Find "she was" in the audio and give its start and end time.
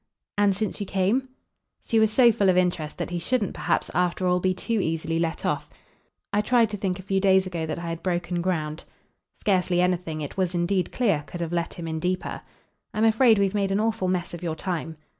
1.85-2.11